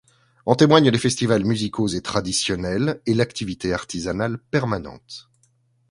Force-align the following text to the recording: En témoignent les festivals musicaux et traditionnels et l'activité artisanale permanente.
En 0.47 0.55
témoignent 0.55 0.89
les 0.89 0.97
festivals 0.97 1.45
musicaux 1.45 1.89
et 1.89 2.01
traditionnels 2.01 2.99
et 3.05 3.13
l'activité 3.13 3.71
artisanale 3.71 4.39
permanente. 4.49 5.29